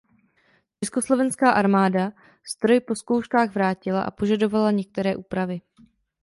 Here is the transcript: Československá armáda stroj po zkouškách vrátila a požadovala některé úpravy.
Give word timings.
Československá 0.83 1.51
armáda 1.51 2.15
stroj 2.43 2.79
po 2.81 2.95
zkouškách 2.95 3.53
vrátila 3.53 4.01
a 4.01 4.11
požadovala 4.11 4.71
některé 4.71 5.15
úpravy. 5.15 5.61